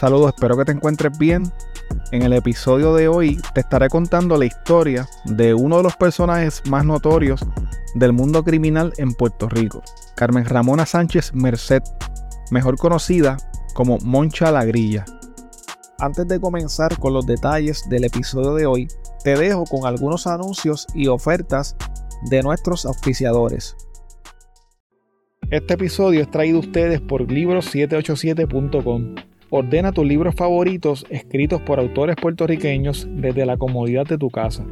Saludos, 0.00 0.32
espero 0.34 0.56
que 0.56 0.64
te 0.64 0.72
encuentres 0.72 1.18
bien. 1.18 1.52
En 2.10 2.22
el 2.22 2.32
episodio 2.32 2.94
de 2.94 3.06
hoy 3.06 3.38
te 3.52 3.60
estaré 3.60 3.90
contando 3.90 4.38
la 4.38 4.46
historia 4.46 5.06
de 5.26 5.52
uno 5.52 5.76
de 5.76 5.82
los 5.82 5.94
personajes 5.94 6.62
más 6.70 6.86
notorios 6.86 7.44
del 7.96 8.14
mundo 8.14 8.42
criminal 8.42 8.94
en 8.96 9.12
Puerto 9.12 9.46
Rico, 9.50 9.82
Carmen 10.16 10.46
Ramona 10.46 10.86
Sánchez 10.86 11.34
Merced, 11.34 11.82
mejor 12.50 12.78
conocida 12.78 13.36
como 13.74 13.98
Moncha 13.98 14.50
la 14.50 14.64
Grilla. 14.64 15.04
Antes 15.98 16.26
de 16.28 16.40
comenzar 16.40 16.98
con 16.98 17.12
los 17.12 17.26
detalles 17.26 17.86
del 17.90 18.04
episodio 18.04 18.54
de 18.54 18.64
hoy, 18.64 18.88
te 19.22 19.36
dejo 19.36 19.64
con 19.64 19.86
algunos 19.86 20.26
anuncios 20.26 20.86
y 20.94 21.08
ofertas 21.08 21.76
de 22.30 22.42
nuestros 22.42 22.86
auspiciadores. 22.86 23.76
Este 25.50 25.74
episodio 25.74 26.22
es 26.22 26.30
traído 26.30 26.56
a 26.56 26.60
ustedes 26.60 27.02
por 27.02 27.26
libros787.com. 27.26 29.29
Ordena 29.52 29.90
tus 29.90 30.06
libros 30.06 30.36
favoritos 30.36 31.04
escritos 31.10 31.60
por 31.62 31.80
autores 31.80 32.14
puertorriqueños 32.14 33.08
desde 33.10 33.44
la 33.44 33.56
comodidad 33.56 34.06
de 34.06 34.16
tu 34.16 34.30
casa. 34.30 34.64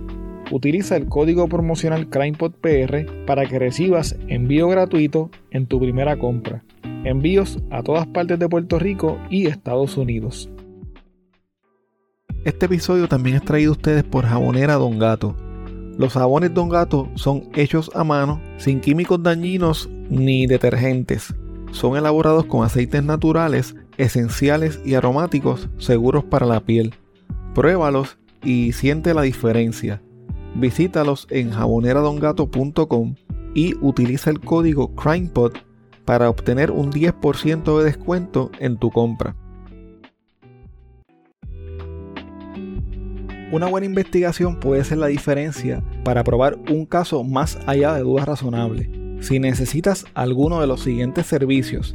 Utiliza 0.53 0.97
el 0.97 1.09
código 1.09 1.49
promocional 1.49 2.09
CrimePodPR 2.09 3.27
para 3.27 3.45
que 3.47 3.59
recibas 3.59 4.17
envío 4.29 4.69
gratuito 4.69 5.31
en 5.51 5.67
tu 5.67 5.81
primera 5.81 6.17
compra. 6.17 6.63
Envíos 7.03 7.59
a 7.71 7.83
todas 7.83 8.07
partes 8.07 8.39
de 8.39 8.49
Puerto 8.49 8.79
Rico 8.79 9.19
y 9.29 9.47
Estados 9.47 9.97
Unidos. 9.97 10.49
Este 12.45 12.67
episodio 12.67 13.09
también 13.09 13.35
es 13.35 13.43
traído 13.43 13.73
a 13.73 13.77
ustedes 13.77 14.05
por 14.05 14.27
Jabonera 14.27 14.75
Don 14.75 15.01
Gato. 15.01 15.35
Los 15.99 16.13
jabones 16.13 16.55
Don 16.55 16.69
Gato 16.69 17.09
son 17.17 17.49
hechos 17.57 17.91
a 17.97 18.05
mano, 18.05 18.41
sin 18.59 18.81
químicos 18.81 19.21
dañinos 19.21 19.91
ni 20.09 20.47
detergentes. 20.47 21.35
Son 21.73 21.97
elaborados 21.97 22.45
con 22.45 22.65
aceites 22.65 23.03
naturales, 23.03 23.75
esenciales 23.99 24.81
y 24.85 24.95
aromáticos 24.95 25.69
seguros 25.77 26.25
para 26.25 26.47
la 26.47 26.61
piel. 26.61 26.95
Pruébalos 27.55 28.17
y 28.43 28.73
siente 28.73 29.13
la 29.13 29.23
diferencia. 29.23 30.01
Visítalos 30.55 31.27
en 31.31 31.51
jaboneradongato.com 31.51 33.17
y 33.55 33.75
utiliza 33.81 34.31
el 34.31 34.41
código 34.41 34.95
CrimePod 34.95 35.53
para 36.05 36.31
obtener 36.31 36.71
un 36.71 36.91
10% 36.91 37.79
de 37.79 37.85
descuento 37.85 38.51
en 38.59 38.79
tu 38.79 38.91
compra. 38.91 39.37
Una 43.51 43.67
buena 43.67 43.87
investigación 43.87 44.61
puede 44.61 44.85
ser 44.85 44.99
la 44.99 45.07
diferencia 45.07 45.83
para 46.05 46.23
probar 46.23 46.59
un 46.71 46.85
caso 46.85 47.25
más 47.25 47.59
allá 47.67 47.95
de 47.95 48.03
dudas 48.03 48.27
razonables. 48.27 48.89
Si 49.21 49.39
necesitas 49.39 50.05
alguno 50.15 50.61
de 50.61 50.67
los 50.67 50.83
siguientes 50.83 51.27
servicios, 51.27 51.95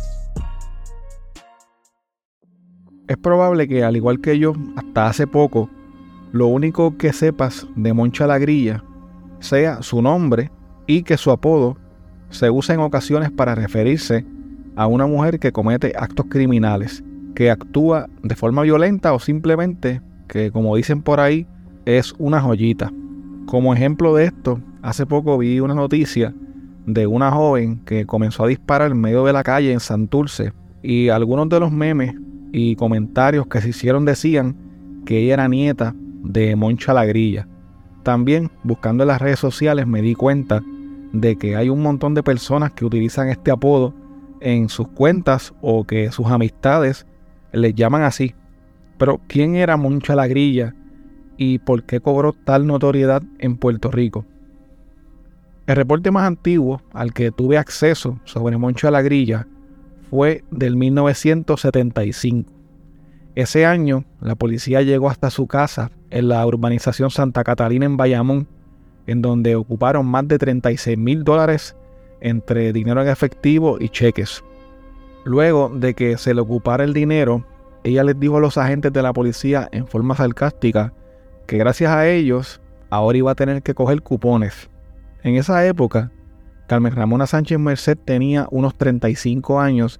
Es 3.11 3.17
probable 3.17 3.67
que, 3.67 3.83
al 3.83 3.97
igual 3.97 4.21
que 4.21 4.39
yo, 4.39 4.53
hasta 4.77 5.07
hace 5.07 5.27
poco, 5.27 5.69
lo 6.31 6.47
único 6.47 6.95
que 6.95 7.11
sepas 7.11 7.67
de 7.75 7.91
Moncha 7.91 8.25
la 8.25 8.39
Grilla 8.39 8.85
sea 9.41 9.81
su 9.81 10.01
nombre 10.01 10.49
y 10.87 11.03
que 11.03 11.17
su 11.17 11.29
apodo 11.29 11.75
se 12.29 12.49
use 12.49 12.71
en 12.71 12.79
ocasiones 12.79 13.29
para 13.29 13.53
referirse 13.53 14.25
a 14.77 14.87
una 14.87 15.07
mujer 15.07 15.39
que 15.39 15.51
comete 15.51 15.91
actos 15.97 16.27
criminales, 16.29 17.03
que 17.35 17.51
actúa 17.51 18.07
de 18.23 18.33
forma 18.33 18.61
violenta 18.61 19.11
o 19.11 19.19
simplemente 19.19 20.01
que, 20.29 20.49
como 20.49 20.77
dicen 20.77 21.01
por 21.01 21.19
ahí, 21.19 21.45
es 21.83 22.13
una 22.17 22.39
joyita. 22.39 22.93
Como 23.45 23.73
ejemplo 23.73 24.15
de 24.15 24.23
esto, 24.23 24.61
hace 24.83 25.05
poco 25.05 25.37
vi 25.37 25.59
una 25.59 25.73
noticia 25.73 26.33
de 26.85 27.07
una 27.07 27.29
joven 27.29 27.81
que 27.83 28.05
comenzó 28.05 28.45
a 28.45 28.47
disparar 28.47 28.89
en 28.89 29.01
medio 29.01 29.25
de 29.25 29.33
la 29.33 29.43
calle 29.43 29.73
en 29.73 29.81
Santurce 29.81 30.53
y 30.81 31.09
algunos 31.09 31.49
de 31.49 31.59
los 31.59 31.73
memes 31.73 32.15
y 32.51 32.75
comentarios 32.75 33.47
que 33.47 33.61
se 33.61 33.69
hicieron 33.69 34.05
decían 34.05 34.55
que 35.05 35.19
ella 35.19 35.33
era 35.33 35.47
nieta 35.47 35.95
de 36.23 36.55
Moncha 36.55 36.93
la 36.93 37.05
Grilla. 37.05 37.47
También 38.03 38.51
buscando 38.63 39.03
en 39.03 39.07
las 39.07 39.21
redes 39.21 39.39
sociales 39.39 39.87
me 39.87 40.01
di 40.01 40.15
cuenta 40.15 40.61
de 41.13 41.35
que 41.37 41.55
hay 41.55 41.69
un 41.69 41.81
montón 41.81 42.13
de 42.13 42.23
personas 42.23 42.71
que 42.71 42.85
utilizan 42.85 43.29
este 43.29 43.51
apodo 43.51 43.93
en 44.39 44.69
sus 44.69 44.87
cuentas 44.87 45.53
o 45.61 45.85
que 45.85 46.11
sus 46.11 46.27
amistades 46.27 47.05
les 47.51 47.75
llaman 47.75 48.03
así. 48.03 48.33
Pero 48.97 49.19
¿quién 49.27 49.55
era 49.55 49.77
Moncha 49.77 50.15
la 50.15 50.27
Grilla 50.27 50.75
y 51.37 51.59
por 51.59 51.83
qué 51.83 51.99
cobró 51.99 52.33
tal 52.33 52.67
notoriedad 52.67 53.23
en 53.39 53.57
Puerto 53.57 53.91
Rico? 53.91 54.25
El 55.67 55.75
reporte 55.75 56.11
más 56.11 56.27
antiguo 56.27 56.81
al 56.93 57.13
que 57.13 57.31
tuve 57.31 57.57
acceso 57.57 58.19
sobre 58.25 58.57
Moncha 58.57 58.91
la 58.91 59.01
Grilla 59.01 59.47
fue 60.11 60.43
del 60.51 60.75
1975. 60.75 62.51
Ese 63.33 63.65
año, 63.65 64.03
la 64.19 64.35
policía 64.35 64.81
llegó 64.81 65.09
hasta 65.09 65.29
su 65.29 65.47
casa 65.47 65.89
en 66.09 66.27
la 66.27 66.45
urbanización 66.45 67.09
Santa 67.09 67.45
Catalina 67.45 67.85
en 67.85 67.95
Bayamón, 67.95 68.49
en 69.07 69.21
donde 69.21 69.55
ocuparon 69.55 70.05
más 70.05 70.27
de 70.27 70.37
36 70.37 70.97
mil 70.97 71.23
dólares 71.23 71.77
entre 72.19 72.73
dinero 72.73 73.01
en 73.01 73.07
efectivo 73.07 73.77
y 73.79 73.87
cheques. 73.87 74.43
Luego 75.23 75.71
de 75.73 75.93
que 75.93 76.17
se 76.17 76.33
le 76.33 76.41
ocupara 76.41 76.83
el 76.83 76.93
dinero, 76.93 77.45
ella 77.85 78.03
les 78.03 78.19
dijo 78.19 78.35
a 78.35 78.41
los 78.41 78.57
agentes 78.57 78.91
de 78.91 79.01
la 79.01 79.13
policía 79.13 79.69
en 79.71 79.87
forma 79.87 80.17
sarcástica 80.17 80.93
que 81.47 81.57
gracias 81.57 81.89
a 81.89 82.09
ellos 82.09 82.59
ahora 82.89 83.17
iba 83.17 83.31
a 83.31 83.35
tener 83.35 83.63
que 83.63 83.73
coger 83.73 84.01
cupones. 84.01 84.69
En 85.23 85.35
esa 85.35 85.65
época, 85.65 86.11
Carmen 86.71 86.95
Ramona 86.95 87.27
Sánchez 87.27 87.59
Merced 87.59 87.97
tenía 87.97 88.47
unos 88.49 88.75
35 88.75 89.59
años 89.59 89.99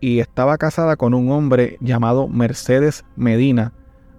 y 0.00 0.18
estaba 0.18 0.58
casada 0.58 0.96
con 0.96 1.14
un 1.14 1.32
hombre 1.32 1.78
llamado 1.80 2.28
Mercedes 2.28 3.06
Medina, 3.16 3.72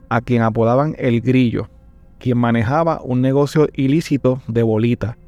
a 0.09 0.21
quien 0.21 0.41
apodaban 0.41 0.95
El 0.97 1.21
Grillo, 1.21 1.69
quien 2.17 2.39
manejaba 2.39 3.01
un 3.03 3.21
negocio 3.21 3.69
ilícito 3.75 4.41
de 4.47 4.63
bolita. 4.63 5.19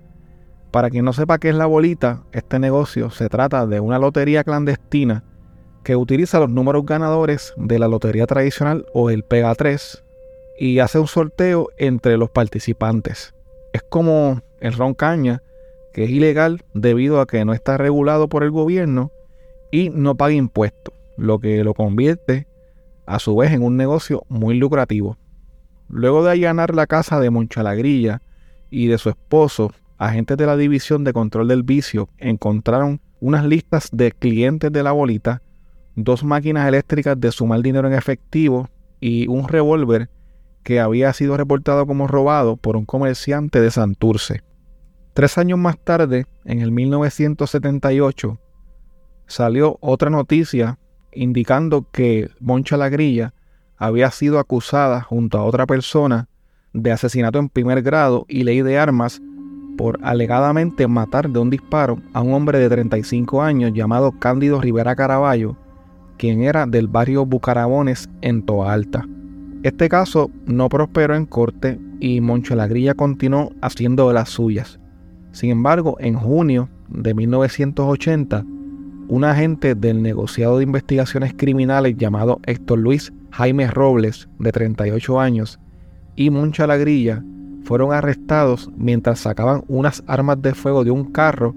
Para 0.72 0.90
quien 0.90 1.06
no 1.06 1.14
sepa 1.14 1.38
qué 1.38 1.50
es 1.50 1.56
la 1.56 1.68
bolita, 1.68 2.24
este 2.32 2.58
negocio 2.58 3.12
se 3.12 3.30
trata 3.30 3.68
de 3.68 3.80
una 3.80 4.00
lotería 4.00 4.44
clandestina 4.44 5.24
que 5.84 5.96
utiliza 5.96 6.40
los 6.40 6.50
números 6.50 6.88
ganadores 6.88 7.54
de 7.56 7.78
la 7.78 7.88
lotería 7.88 8.26
tradicional 8.26 8.88
o 8.96 9.12
el 9.12 9.22
Pega 9.22 9.54
3 9.54 10.04
y 10.58 10.80
hace 10.80 10.98
un 10.98 11.08
sorteo 11.08 11.70
entre 11.78 12.18
los 12.18 12.32
participantes. 12.32 13.36
Es 13.74 13.84
como 13.84 14.42
el 14.60 14.74
ron 14.74 14.96
caña, 14.96 15.44
que 15.98 16.04
es 16.04 16.12
ilegal 16.12 16.64
debido 16.76 17.20
a 17.20 17.26
que 17.26 17.44
no 17.44 17.54
está 17.54 17.76
regulado 17.76 18.30
por 18.30 18.44
el 18.44 18.52
gobierno 18.52 19.12
y 19.72 19.90
no 19.90 20.14
paga 20.14 20.34
impuestos, 20.34 20.94
lo 21.18 21.40
que 21.40 21.64
lo 21.64 21.74
convierte 21.74 22.46
a 23.08 23.18
su 23.18 23.36
vez 23.36 23.52
en 23.52 23.64
un 23.64 23.78
negocio 23.78 24.24
muy 24.30 24.60
lucrativo. 24.60 25.18
Luego 25.90 26.24
de 26.24 26.30
allanar 26.30 26.76
la 26.76 26.86
casa 26.86 27.20
de 27.20 27.32
Monchalagrilla 27.32 28.22
y 28.70 28.86
de 28.86 29.00
su 29.00 29.10
esposo, 29.10 29.74
agentes 29.98 30.38
de 30.38 30.46
la 30.46 30.56
División 30.56 31.04
de 31.04 31.14
Control 31.14 31.48
del 31.48 31.64
Vicio 31.64 32.10
encontraron 32.20 33.02
unas 33.20 33.44
listas 33.46 33.90
de 33.92 34.12
clientes 34.12 34.72
de 34.72 34.84
la 34.84 34.92
bolita, 34.92 35.42
dos 35.96 36.24
máquinas 36.24 36.68
eléctricas 36.68 37.20
de 37.20 37.32
sumar 37.32 37.64
dinero 37.64 37.88
en 37.88 37.96
efectivo 37.96 38.70
y 39.00 39.28
un 39.30 39.48
revólver 39.48 40.12
que 40.62 40.80
había 40.80 41.12
sido 41.14 41.38
reportado 41.38 41.88
como 41.88 42.06
robado 42.06 42.56
por 42.56 42.78
un 42.78 42.86
comerciante 42.86 43.62
de 43.62 43.72
Santurce. 43.72 44.44
Tres 45.18 45.40
años 45.40 45.58
más 45.58 45.80
tarde, 45.80 46.28
en 46.46 46.62
el 46.62 46.72
1978, 46.72 48.40
salió 49.26 49.80
otra 49.82 50.12
noticia 50.12 50.78
indicando 51.12 51.90
que 51.92 52.30
Moncha 52.40 52.78
Lagrilla 52.78 53.34
había 53.78 54.12
sido 54.12 54.38
acusada 54.38 55.02
junto 55.02 55.40
a 55.40 55.44
otra 55.44 55.66
persona 55.66 56.30
de 56.72 56.92
asesinato 56.92 57.40
en 57.40 57.50
primer 57.50 57.82
grado 57.82 58.28
y 58.30 58.44
ley 58.44 58.62
de 58.62 58.78
armas 58.78 59.20
por 59.76 59.98
alegadamente 60.04 60.88
matar 60.88 61.28
de 61.32 61.40
un 61.40 61.50
disparo 61.50 62.00
a 62.14 62.22
un 62.22 62.36
hombre 62.36 62.60
de 62.60 62.70
35 62.70 63.42
años 63.42 63.72
llamado 63.74 64.12
Cándido 64.20 64.62
Rivera 64.62 64.96
Caraballo, 64.96 65.58
quien 66.20 66.44
era 66.44 66.68
del 66.68 66.88
barrio 66.88 67.26
Bucarabones 67.26 68.08
en 68.22 68.46
Toa 68.46 68.72
Alta. 68.72 69.04
Este 69.64 69.90
caso 69.90 70.30
no 70.46 70.70
prosperó 70.70 71.16
en 71.16 71.26
corte 71.26 71.80
y 72.00 72.22
Moncho 72.22 72.56
Lagrilla 72.56 72.94
continuó 72.94 73.52
haciendo 73.64 74.10
de 74.10 74.14
las 74.14 74.30
suyas. 74.30 74.80
Sin 75.38 75.52
embargo, 75.52 75.98
en 76.00 76.16
junio 76.16 76.68
de 76.90 77.14
1980, 77.14 78.44
un 79.08 79.24
agente 79.24 79.76
del 79.76 80.02
negociado 80.02 80.58
de 80.58 80.64
investigaciones 80.64 81.36
criminales 81.38 81.96
llamado 81.96 82.40
Héctor 82.48 82.80
Luis 82.80 83.14
Jaime 83.30 83.68
Robles, 83.68 84.28
de 84.40 84.52
38 84.52 85.20
años, 85.20 85.60
y 86.16 86.32
Moncha 86.32 86.66
Lagrilla 86.66 87.24
fueron 87.66 87.94
arrestados 87.94 88.72
mientras 88.76 89.20
sacaban 89.20 89.64
unas 89.68 90.04
armas 90.08 90.42
de 90.42 90.56
fuego 90.56 90.84
de 90.84 90.90
un 90.90 91.12
carro 91.12 91.54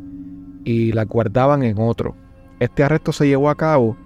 y 0.63 0.93
las 0.93 1.07
guardaban 1.07 1.63
en 1.63 1.79
otro. 1.79 2.15
Este 2.59 2.85
arresto 2.85 3.13
se 3.13 3.29
llevó 3.29 3.49
a 3.49 3.55
cabo 3.55 3.97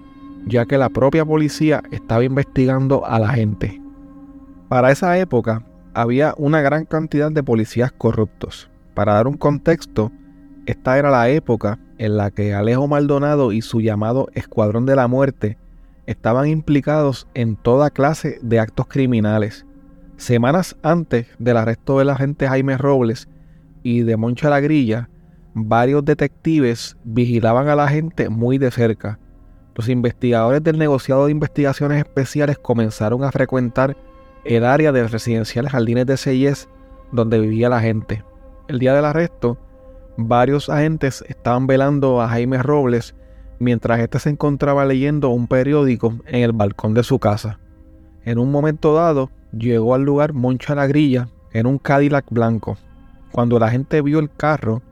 ya 0.47 0.67
que 0.67 0.79
la 0.79 0.89
propia 0.89 1.25
policía 1.25 1.83
estaba 1.91 2.23
investigando 2.23 3.05
a 3.05 3.19
la 3.19 3.31
gente. 3.31 3.83
Para 4.69 4.93
esa 4.93 5.19
época 5.19 5.67
había 5.95 6.33
una 6.39 6.61
gran 6.61 6.85
cantidad 6.85 7.33
de 7.33 7.43
policías 7.43 7.91
corruptos. 7.91 8.71
Para 8.95 9.15
dar 9.15 9.27
un 9.27 9.37
contexto, 9.37 10.13
esta 10.67 10.99
era 10.99 11.11
la 11.11 11.29
época 11.29 11.79
en 11.99 12.17
la 12.17 12.31
que 12.31 12.55
Alejo 12.55 12.87
Maldonado 12.87 13.53
y 13.53 13.61
su 13.61 13.81
llamado 13.81 14.29
Escuadrón 14.35 14.87
de 14.87 14.97
la 14.97 15.09
Muerte 15.09 15.59
estaban 16.07 16.49
implicados 16.49 17.27
en 17.35 17.57
toda 17.57 17.91
clase 17.91 18.39
de 18.43 18.61
actos 18.61 18.87
criminales. 18.87 19.67
Semanas 20.17 20.77
antes 20.83 21.27
del 21.39 21.57
arresto 21.57 21.99
del 21.99 22.11
agente 22.11 22.47
Jaime 22.47 22.79
Robles 22.79 23.29
y 23.83 24.03
de 24.03 24.17
Moncha 24.17 24.49
la 24.49 24.61
Grilla, 24.61 25.09
varios 25.55 26.05
detectives 26.05 26.97
vigilaban 27.05 27.69
a 27.69 27.77
la 27.77 27.89
gente 27.89 28.29
muy 28.29 28.59
de 28.59 28.71
cerca. 28.71 29.19
Los 29.75 29.89
investigadores 29.89 30.63
del 30.63 30.79
negociado 30.79 31.27
de 31.27 31.33
investigaciones 31.33 31.99
especiales 31.99 32.59
comenzaron 32.59 33.25
a 33.25 33.33
frecuentar 33.33 33.97
el 34.45 34.65
área 34.65 34.93
del 34.93 35.09
residencial 35.09 35.69
Jardines 35.69 36.07
de 36.07 36.17
Seyes 36.17 36.69
donde 37.11 37.41
vivía 37.41 37.69
la 37.69 37.81
gente. 37.81 38.25
El 38.67 38.79
día 38.79 38.95
del 38.95 39.05
arresto, 39.05 39.59
varios 40.17 40.71
agentes 40.71 41.23
estaban 41.29 41.67
velando 41.67 42.23
a 42.23 42.29
Jaime 42.29 42.63
Robles 42.63 43.15
mientras 43.59 44.01
éste 44.01 44.19
se 44.19 44.31
encontraba 44.31 44.87
leyendo 44.87 45.29
un 45.29 45.49
periódico 45.49 46.15
en 46.27 46.43
el 46.43 46.53
balcón 46.53 46.95
de 46.95 47.03
su 47.03 47.19
casa. 47.19 47.59
En 48.25 48.39
un 48.39 48.51
momento 48.51 48.95
dado, 48.95 49.31
llegó 49.53 49.95
al 49.95 50.03
lugar 50.03 50.33
Moncha 50.33 50.75
la 50.75 50.87
Grilla 50.87 51.29
en 51.53 51.67
un 51.67 51.79
Cadillac 51.79 52.25
blanco. 52.31 52.79
Cuando 53.33 53.59
la 53.59 53.69
gente 53.69 54.01
vio 54.01 54.19
el 54.19 54.31
carro, 54.31 54.83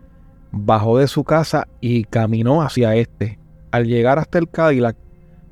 bajó 0.50 0.98
de 0.98 1.08
su 1.08 1.24
casa 1.24 1.66
y 1.80 2.04
caminó 2.04 2.60
hacia 2.60 2.94
este. 2.94 3.38
Al 3.70 3.86
llegar 3.86 4.18
hasta 4.18 4.38
el 4.38 4.50
Cadillac, 4.50 4.96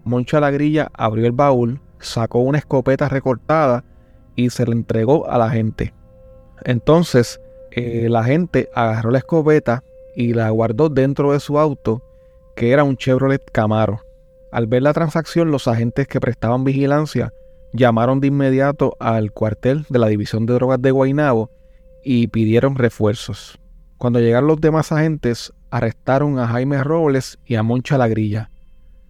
Moncha 0.05 0.41
la 0.41 0.51
Grilla 0.51 0.91
abrió 0.93 1.25
el 1.25 1.33
baúl, 1.33 1.81
sacó 2.01 2.41
una 2.41 2.59
escopeta 2.59 3.09
recortada 3.09 3.83
y 4.37 4.51
se 4.51 4.67
le 4.67 4.73
entregó 4.73 5.27
a 5.31 5.39
la 5.39 5.49
gente. 5.49 5.95
Entonces 6.65 7.41
eh, 7.73 8.09
la 8.09 8.25
gente 8.25 8.69
agarró 8.75 9.11
la 9.11 9.19
escopeta 9.19 9.85
y 10.15 10.35
la 10.35 10.51
guardó 10.51 10.89
dentro 10.89 11.33
de 11.33 11.41
su 11.41 11.59
auto, 11.59 12.03
que 12.57 12.73
era 12.73 12.85
un 12.85 12.97
Chevrolet 12.97 13.43
Camaro. 13.51 14.01
Al 14.51 14.67
ver 14.67 14.83
la 14.83 14.93
transacción, 14.93 15.51
los 15.51 15.69
agentes 15.69 16.09
que 16.09 16.21
prestaban 16.21 16.65
vigilancia 16.65 17.33
llamaron 17.73 18.21
de 18.21 18.27
inmediato 18.27 18.97
al 18.99 19.33
cuartel 19.33 19.87
de 19.89 19.99
la 19.99 20.09
División 20.09 20.47
de 20.47 20.55
Drogas 20.55 20.83
de 20.83 20.91
Guaynabo 20.91 21.51
y 22.03 22.27
pidieron 22.27 22.75
refuerzos. 22.75 23.59
Cuando 23.97 24.19
llegaron 24.19 24.49
los 24.49 24.61
demás 24.61 24.91
agentes, 24.93 25.53
arrestaron 25.71 26.39
a 26.39 26.49
Jaime 26.49 26.83
Robles 26.83 27.39
y 27.45 27.55
a 27.55 27.63
Moncha 27.63 27.99
Lagrilla. 27.99 28.51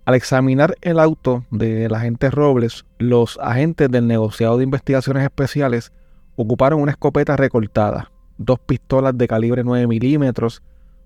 Al 0.04 0.14
examinar 0.14 0.74
el 0.80 0.98
auto 0.98 1.44
del 1.50 1.94
agente 1.94 2.30
Robles, 2.30 2.84
los 2.98 3.38
agentes 3.40 3.90
del 3.90 4.06
negociado 4.06 4.58
de 4.58 4.64
investigaciones 4.64 5.22
especiales 5.22 5.92
ocuparon 6.36 6.80
una 6.80 6.92
escopeta 6.92 7.36
recortada, 7.36 8.10
dos 8.40 8.58
pistolas 8.58 9.16
de 9.18 9.28
calibre 9.28 9.62
9 9.62 9.86
milímetros, 9.86 10.62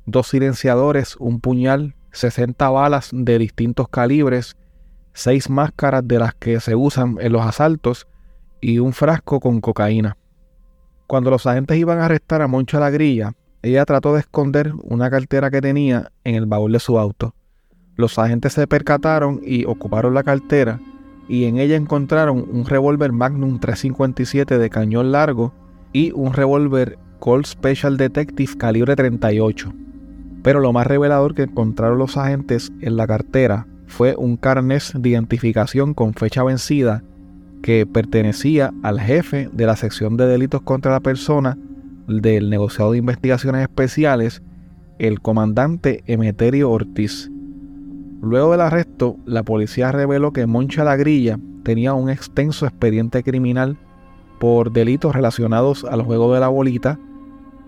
dos 0.07 0.29
silenciadores, 0.29 1.17
un 1.17 1.41
puñal, 1.41 1.97
60 2.13 2.71
balas 2.71 3.11
de 3.13 3.39
distintos 3.39 3.89
calibres, 3.89 4.57
seis 5.13 5.51
máscaras 5.51 6.07
de 6.07 6.21
las 6.21 6.35
que 6.35 6.61
se 6.61 6.77
usan 6.77 7.17
en 7.21 7.33
los 7.33 7.43
asaltos 7.43 8.07
y 8.61 8.79
un 8.79 8.93
frasco 8.93 9.41
con 9.41 9.61
cocaína. 9.61 10.17
Cuando 11.09 11.31
los 11.31 11.45
agentes 11.47 11.77
iban 11.77 11.99
a 11.99 12.05
arrestar 12.07 12.41
a 12.41 12.47
Moncha 12.47 12.79
la 12.79 12.91
Grilla, 12.91 13.33
ella 13.63 13.85
trató 13.85 14.15
de 14.15 14.21
esconder 14.21 14.73
una 14.85 15.11
cartera 15.11 15.51
que 15.51 15.61
tenía 15.61 16.13
en 16.23 16.37
el 16.37 16.47
baúl 16.47 16.71
de 16.71 16.79
su 16.79 17.01
auto. 17.01 17.35
Los 17.97 18.17
agentes 18.17 18.53
se 18.53 18.69
percataron 18.69 19.41
y 19.45 19.65
ocuparon 19.65 20.15
la 20.15 20.23
cartera 20.23 20.81
y 21.29 21.47
en 21.47 21.59
ella 21.59 21.75
encontraron 21.75 22.47
un 22.49 22.65
revólver 22.65 23.11
Magnum 23.11 23.59
357 23.59 24.57
de 24.57 24.71
cañón 24.71 25.11
largo 25.11 25.53
y 25.93 26.13
un 26.13 26.33
revólver 26.33 26.99
Colt 27.25 27.47
Special 27.47 27.97
Detective 27.97 28.53
calibre 28.59 28.97
38. 28.97 29.73
Pero 30.43 30.61
lo 30.61 30.75
más 30.75 30.87
revelador 30.87 31.35
que 31.35 31.45
encontraron 31.45 31.97
los 31.97 32.19
agentes 32.19 32.71
en 32.83 32.99
la 32.99 33.07
cartera 33.07 33.67
fue 33.87 34.15
un 34.15 34.37
carnet 34.37 34.93
de 34.93 35.09
identificación 35.09 35.95
con 35.95 36.13
fecha 36.13 36.45
vencida 36.45 37.03
que 37.63 37.87
pertenecía 37.87 38.75
al 38.83 39.01
jefe 39.01 39.49
de 39.51 39.65
la 39.65 39.75
sección 39.75 40.19
de 40.19 40.27
delitos 40.27 40.61
contra 40.61 40.93
la 40.93 41.01
persona 41.01 41.57
del 42.07 42.51
negociado 42.51 42.93
de 42.93 42.99
investigaciones 42.99 43.63
especiales, 43.63 44.43
el 44.99 45.23
comandante 45.23 46.05
Emeterio 46.07 46.71
Ortiz. 46.71 47.31
Luego 48.21 48.51
del 48.51 48.61
arresto, 48.61 49.17
la 49.25 49.45
policía 49.45 49.93
reveló 49.93 50.35
que 50.35 50.47
Moncha 50.47 50.85
la 50.85 50.97
Grilla 50.97 51.39
tenía 51.63 51.95
un 51.95 52.11
extenso 52.11 52.67
expediente 52.67 53.23
criminal 53.23 53.79
por 54.39 54.73
delitos 54.73 55.15
relacionados 55.15 55.85
al 55.85 56.03
juego 56.03 56.35
de 56.35 56.41
la 56.41 56.49
bolita, 56.49 56.99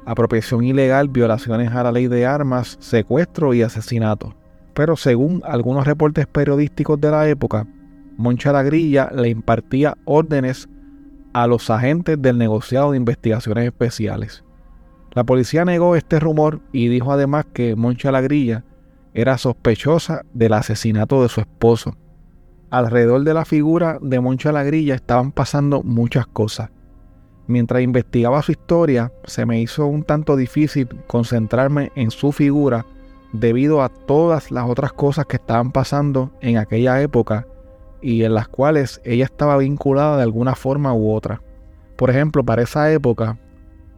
apropiación 0.07 0.65
ilegal, 0.65 1.09
violaciones 1.09 1.73
a 1.73 1.83
la 1.83 1.93
ley 1.93 2.07
de 2.07 2.25
armas, 2.25 2.79
secuestro 2.81 3.53
y 3.53 3.63
asesinato. 3.63 4.35
Pero 4.73 4.97
según 4.97 5.43
algunos 5.45 5.87
reportes 5.87 6.27
periodísticos 6.27 7.01
de 7.01 7.11
la 7.11 7.29
época, 7.29 7.67
Moncha 8.17 8.53
la 8.53 8.63
Grilla 8.63 9.11
le 9.15 9.29
impartía 9.29 9.99
órdenes 10.07 10.69
a 11.35 11.47
los 11.47 11.69
agentes 11.69 12.21
del 12.21 12.39
negociado 12.39 12.93
de 12.93 12.97
investigaciones 12.97 13.67
especiales. 13.67 14.43
La 15.13 15.25
policía 15.25 15.65
negó 15.65 15.97
este 15.97 16.21
rumor 16.21 16.61
y 16.73 16.89
dijo 16.89 17.13
además 17.13 17.47
que 17.53 17.77
Moncha 17.77 18.11
la 18.11 18.23
Grilla 18.23 18.65
era 19.13 19.39
sospechosa 19.39 20.23
del 20.35 20.53
asesinato 20.53 21.23
de 21.23 21.31
su 21.31 21.41
esposo. 21.41 21.97
Alrededor 22.69 23.25
de 23.25 23.33
la 23.33 23.47
figura 23.47 23.99
de 24.03 24.21
Moncha 24.21 24.53
Lagrilla 24.53 24.95
estaban 24.95 25.33
pasando 25.33 25.83
muchas 25.83 26.27
cosas. 26.27 26.71
Mientras 27.47 27.83
investigaba 27.83 28.43
su 28.43 28.53
historia, 28.53 29.12
se 29.25 29.47
me 29.47 29.61
hizo 29.61 29.87
un 29.87 30.03
tanto 30.03 30.37
difícil 30.37 30.88
concentrarme 31.07 31.93
en 31.95 32.11
su 32.11 32.33
figura 32.33 32.87
debido 33.33 33.83
a 33.83 33.88
todas 33.88 34.50
las 34.50 34.69
otras 34.69 34.93
cosas 34.93 35.26
que 35.26 35.37
estaban 35.37 35.71
pasando 35.71 36.33
en 36.41 36.59
aquella 36.59 37.00
época 37.00 37.47
y 38.00 38.25
en 38.25 38.35
las 38.35 38.49
cuales 38.49 39.00
ella 39.05 39.25
estaba 39.25 39.57
vinculada 39.59 40.17
de 40.17 40.23
alguna 40.23 40.55
forma 40.55 40.93
u 40.95 41.12
otra. 41.12 41.43
Por 41.97 42.11
ejemplo, 42.11 42.45
para 42.45 42.62
esa 42.62 42.93
época, 42.93 43.38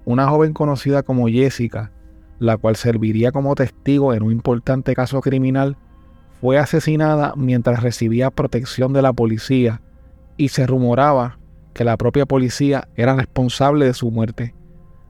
una 0.04 0.28
joven 0.28 0.52
conocida 0.52 1.02
como 1.02 1.28
Jessica, 1.28 1.90
la 2.38 2.56
cual 2.56 2.76
serviría 2.76 3.32
como 3.32 3.54
testigo 3.54 4.14
en 4.14 4.22
un 4.22 4.32
importante 4.32 4.94
caso 4.94 5.20
criminal, 5.20 5.76
fue 6.40 6.58
asesinada 6.58 7.34
mientras 7.36 7.82
recibía 7.82 8.30
protección 8.30 8.92
de 8.92 9.02
la 9.02 9.12
policía 9.12 9.80
y 10.36 10.48
se 10.48 10.66
rumoraba 10.66 11.38
que 11.78 11.84
la 11.84 11.96
propia 11.96 12.26
policía 12.26 12.88
era 12.96 13.14
responsable 13.14 13.86
de 13.86 13.94
su 13.94 14.10
muerte. 14.10 14.52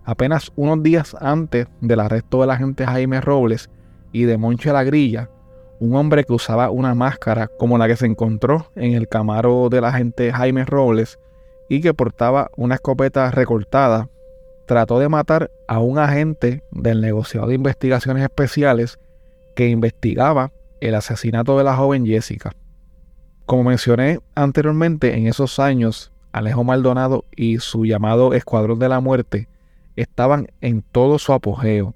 Apenas 0.04 0.52
unos 0.54 0.82
días 0.82 1.16
antes 1.18 1.66
del 1.80 1.98
arresto 1.98 2.42
del 2.42 2.50
agente 2.50 2.84
Jaime 2.84 3.22
Robles 3.22 3.70
y 4.12 4.24
de 4.24 4.36
Monche 4.36 4.70
la 4.70 4.84
Grilla, 4.84 5.30
un 5.80 5.96
hombre 5.96 6.24
que 6.24 6.34
usaba 6.34 6.68
una 6.68 6.94
máscara 6.94 7.48
como 7.48 7.78
la 7.78 7.88
que 7.88 7.96
se 7.96 8.04
encontró 8.04 8.70
en 8.76 8.92
el 8.92 9.08
camaro 9.08 9.70
del 9.70 9.86
agente 9.86 10.30
Jaime 10.30 10.66
Robles 10.66 11.18
y 11.70 11.80
que 11.80 11.94
portaba 11.94 12.50
una 12.54 12.74
escopeta 12.74 13.30
recortada, 13.30 14.10
trató 14.66 14.98
de 14.98 15.08
matar 15.08 15.50
a 15.68 15.78
un 15.78 15.98
agente 15.98 16.62
del 16.70 17.00
negociado 17.00 17.46
de 17.46 17.54
investigaciones 17.54 18.24
especiales 18.24 18.98
que 19.56 19.70
investigaba 19.70 20.52
el 20.82 20.94
asesinato 20.94 21.56
de 21.56 21.64
la 21.64 21.76
joven 21.76 22.04
Jessica. 22.04 22.52
Como 23.46 23.64
mencioné 23.64 24.20
anteriormente, 24.34 25.16
en 25.16 25.28
esos 25.28 25.58
años, 25.58 26.12
Alejo 26.32 26.64
Maldonado 26.64 27.24
y 27.34 27.58
su 27.58 27.84
llamado 27.84 28.34
Escuadrón 28.34 28.78
de 28.78 28.88
la 28.88 29.00
Muerte 29.00 29.48
estaban 29.96 30.48
en 30.60 30.82
todo 30.82 31.18
su 31.18 31.32
apogeo 31.32 31.94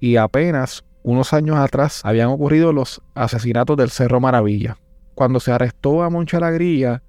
y 0.00 0.16
apenas 0.16 0.84
unos 1.02 1.32
años 1.32 1.56
atrás 1.56 2.00
habían 2.04 2.28
ocurrido 2.28 2.72
los 2.72 3.02
asesinatos 3.14 3.76
del 3.76 3.90
Cerro 3.90 4.20
Maravilla. 4.20 4.78
Cuando 5.14 5.38
se 5.38 5.52
arrestó 5.52 6.02
a 6.02 6.10
Moncha 6.10 6.40
Lagrilla, 6.40 7.02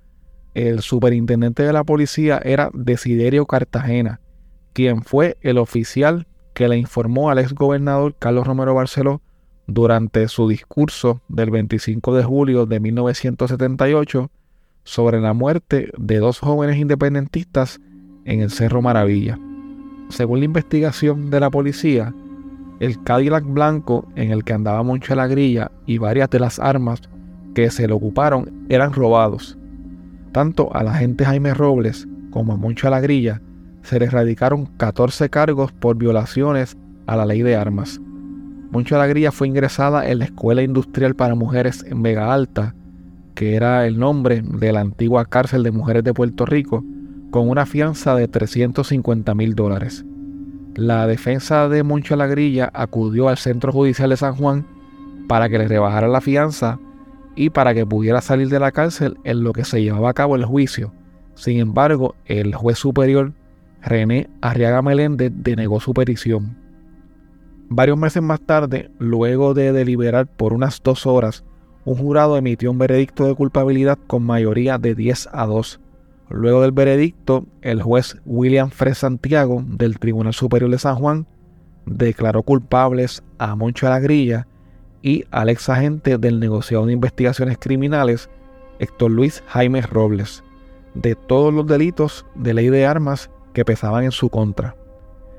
el 0.53 0.82
superintendente 0.82 1.63
de 1.63 1.74
la 1.74 1.84
policía 1.84 2.39
era 2.44 2.70
Desiderio 2.74 3.46
Cartagena, 3.46 4.22
quien 4.74 5.01
fue 5.01 5.38
el 5.41 5.58
oficial 5.58 6.27
que 6.53 6.67
le 6.67 6.77
informó 6.77 7.29
al 7.29 7.39
exgobernador 7.39 8.15
Carlos 8.17 8.48
Romero 8.48 8.75
Barceló 8.75 9.22
durante 9.67 10.27
su 10.27 10.48
discurso 10.48 11.22
del 11.27 11.50
25 11.50 12.15
de 12.15 12.24
julio 12.24 12.65
de 12.65 12.79
1978 12.79 14.29
sobre 14.86 15.20
la 15.20 15.34
muerte 15.34 15.92
de 15.98 16.20
dos 16.20 16.39
jóvenes 16.39 16.77
independentistas 16.77 17.82
en 18.24 18.39
el 18.39 18.51
Cerro 18.51 18.82
Maravilla. 18.82 19.38
Según 20.10 20.39
la 20.39 20.46
investigación 20.46 21.30
de 21.32 21.39
la 21.39 21.50
policía, 21.50 22.13
el 22.80 23.04
Cadillac 23.04 23.44
blanco 23.46 24.08
en 24.15 24.32
el 24.32 24.44
que 24.44 24.54
andaba 24.54 24.84
Moncho 24.84 25.15
la 25.15 25.27
Grilla 25.27 25.72
y 25.86 25.98
varias 25.98 26.30
de 26.30 26.39
las 26.39 26.60
armas 26.60 27.01
que 27.56 27.70
se 27.72 27.88
le 27.88 27.94
ocuparon 27.94 28.65
eran 28.70 28.94
robados. 28.94 29.58
Tanto 30.32 30.74
a 30.75 30.84
la 30.84 30.94
agente 30.94 31.25
Jaime 31.25 31.54
Robles 31.54 32.08
como 32.30 32.54
a 32.54 32.58
Moncho 32.58 32.89
la 32.89 33.01
Grilla 33.01 33.42
se 33.82 34.00
les 34.00 34.12
radicaron 34.12 34.65
14 34.77 35.30
cargos 35.30 35.72
por 35.72 35.96
violaciones 35.98 36.77
a 37.08 37.15
la 37.15 37.25
ley 37.25 37.42
de 37.42 37.56
armas. 37.56 38.00
Moncho 38.72 38.98
la 38.98 39.08
Grilla 39.08 39.32
fue 39.32 39.48
ingresada 39.48 40.08
en 40.08 40.20
la 40.20 40.25
Escuela 40.25 40.62
Industrial 40.62 41.15
para 41.15 41.36
Mujeres 41.36 41.84
en 41.88 42.04
Vega 42.04 42.34
Alta 42.34 42.75
que 43.36 43.56
era 43.56 43.86
el 43.86 44.00
nombre 44.00 44.42
de 44.42 44.72
la 44.72 44.80
antigua 44.80 45.25
cárcel 45.25 45.62
de 45.62 45.72
mujeres 45.72 46.04
de 46.04 46.13
Puerto 46.13 46.46
Rico, 46.46 46.84
con 47.30 47.50
una 47.50 47.65
fianza 47.65 48.15
de 48.15 48.27
350 48.27 49.36
mil 49.36 49.56
dólares. 49.56 50.06
La 50.75 51.06
defensa 51.06 51.70
de 51.70 51.84
Moncho 51.84 52.15
Lagrilla 52.15 52.72
acudió 52.74 53.30
al 53.30 53.38
Centro 53.38 53.72
Judicial 53.72 54.10
de 54.10 54.18
San 54.18 54.36
Juan 54.36 54.65
para 55.27 55.50
que 55.50 55.58
le 55.58 55.68
rebajara 55.68 56.08
la 56.08 56.22
fianza 56.22 56.80
y 57.36 57.50
para 57.50 57.74
que 57.74 57.86
pudiera 57.86 58.22
salir 58.22 58.50
de 58.50 58.60
la 58.60 58.72
cárcel 58.72 59.18
en 59.24 59.44
lo 59.44 59.51
que 59.51 59.65
se 59.65 59.82
llevaba 59.82 60.10
a 60.10 60.13
cabo 60.13 60.36
el 60.36 60.46
juicio. 60.46 60.94
Sin 61.36 61.60
embargo, 61.60 62.15
el 62.25 62.56
juez 62.56 62.77
superior 62.77 63.34
René 63.82 64.30
Arriaga 64.42 64.82
Meléndez 64.82 65.32
denegó 65.36 65.80
su 65.80 65.94
petición. 65.94 66.58
Varios 67.68 67.98
meses 67.98 68.24
más 68.24 68.39
tarde, 68.42 68.92
luego 69.00 69.54
de 69.54 69.74
deliberar 69.74 70.27
por 70.27 70.54
unas 70.54 70.82
dos 70.82 71.06
horas 71.06 71.44
un 71.86 71.96
jurado 71.96 72.36
emitió 72.36 72.72
un 72.72 72.80
veredicto 72.80 73.25
de 73.25 73.36
culpabilidad 73.36 74.00
con 74.08 74.24
mayoría 74.24 74.80
de 74.80 74.96
10 74.96 75.30
a 75.32 75.46
2. 75.46 75.80
Luego 76.30 76.63
del 76.63 76.72
veredicto, 76.72 77.46
el 77.62 77.84
juez 77.84 78.18
William 78.25 78.72
Fred 78.72 78.96
Santiago 78.96 79.63
del 79.65 80.00
Tribunal 80.00 80.34
Superior 80.34 80.72
de 80.72 80.80
San 80.80 80.96
Juan 80.96 81.27
declaró 81.86 82.42
culpables 82.42 83.24
a 83.38 83.56
Moncho 83.56 83.86
Alagrilla 83.86 84.48
y 85.04 85.25
al 85.30 85.50
ex 85.50 85.70
agente 85.70 86.18
del 86.18 86.39
negociado 86.39 86.88
de 86.88 86.94
investigaciones 86.94 87.60
criminales 87.60 88.27
Héctor 88.80 89.12
Luis 89.12 89.44
Jaime 89.48 89.82
Robles 89.82 90.44
de 90.96 91.13
todos 91.13 91.54
los 91.54 91.68
delitos 91.68 92.25
de 92.34 92.56
ley 92.56 92.70
de 92.70 92.88
armas 92.88 93.30
que 93.54 93.63
pesaban 93.63 94.06
en 94.06 94.12
su 94.12 94.30
contra. 94.30 94.75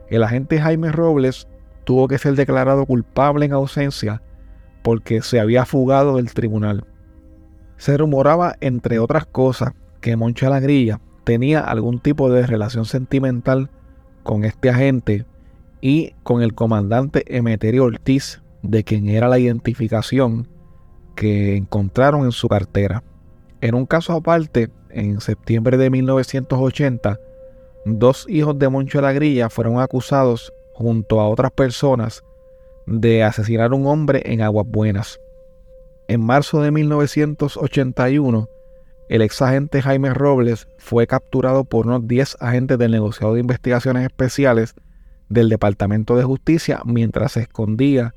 El 0.09 0.23
agente 0.23 0.61
Jaime 0.61 0.93
Robles 0.93 1.49
tuvo 1.83 2.07
que 2.07 2.19
ser 2.19 2.37
declarado 2.37 2.87
culpable 2.87 3.47
en 3.47 3.53
ausencia 3.53 4.23
porque 4.87 5.21
se 5.21 5.40
había 5.40 5.64
fugado 5.64 6.14
del 6.14 6.33
tribunal. 6.33 6.85
Se 7.76 7.97
rumoraba, 7.97 8.55
entre 8.61 9.00
otras 9.00 9.26
cosas, 9.26 9.73
que 10.00 10.14
Moncha 10.14 10.49
Lagrilla 10.49 11.00
tenía 11.25 11.59
algún 11.59 11.99
tipo 11.99 12.31
de 12.31 12.47
relación 12.47 12.85
sentimental 12.85 13.69
con 14.23 14.45
este 14.45 14.71
agente 14.71 15.26
y 15.81 16.12
con 16.23 16.40
el 16.40 16.55
comandante 16.55 17.25
Emeterio 17.37 17.83
Ortiz, 17.83 18.40
de 18.62 18.85
quien 18.85 19.09
era 19.09 19.26
la 19.26 19.40
identificación 19.40 20.47
que 21.16 21.57
encontraron 21.57 22.25
en 22.25 22.31
su 22.31 22.47
cartera. 22.47 23.02
En 23.62 23.75
un 23.75 23.87
caso 23.87 24.12
aparte, 24.12 24.71
en 24.90 25.21
septiembre 25.21 25.78
de 25.78 25.90
1980, 25.90 27.19
dos 27.87 28.25
hijos 28.28 28.57
de 28.57 28.69
Moncho 28.69 29.00
Lagrilla 29.00 29.50
fueron 29.50 29.81
acusados 29.81 30.52
junto 30.75 31.21
a 31.21 31.28
otras 31.28 31.50
personas 31.50 32.23
de 32.87 33.23
asesinar 33.23 33.73
a 33.73 33.75
un 33.75 33.87
hombre 33.87 34.23
en 34.25 34.43
Aguas 34.43 34.66
Buenas. 34.69 35.21
En 36.09 36.25
marzo 36.25 36.62
de 36.62 36.71
1981, 36.71 38.49
el 39.09 39.23
ex 39.23 39.43
agente 39.43 39.83
Jaime 39.83 40.14
Robles 40.14 40.69
fue 40.78 41.07
capturado 41.07 41.64
por 41.64 41.87
unos 41.87 42.07
10 42.07 42.38
agentes 42.40 42.78
del 42.78 42.93
negociado 42.93 43.35
de 43.35 43.40
investigaciones 43.40 44.05
especiales 44.05 44.75
del 45.28 45.49
Departamento 45.49 46.16
de 46.16 46.25
Justicia 46.25 46.81
mientras 46.85 47.33
se 47.33 47.40
escondía 47.40 48.14